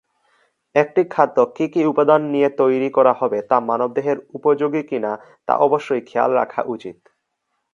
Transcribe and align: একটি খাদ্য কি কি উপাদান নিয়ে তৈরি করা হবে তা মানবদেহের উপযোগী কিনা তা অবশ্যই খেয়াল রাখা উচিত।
একটি 0.75 1.01
খাদ্য 1.11 1.37
কি 1.55 1.65
কি 1.73 1.81
উপাদান 1.85 2.21
নিয়ে 2.33 2.49
তৈরি 2.57 2.89
করা 2.89 3.13
হবে 3.13 3.39
তা 3.49 3.57
মানবদেহের 3.69 4.17
উপযোগী 4.33 4.81
কিনা 4.89 5.11
তা 5.47 5.53
অবশ্যই 5.57 6.01
খেয়াল 6.01 6.31
রাখা 6.33 6.61
উচিত। 6.67 6.97